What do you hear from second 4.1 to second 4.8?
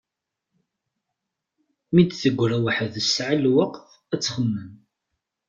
ad txemmem.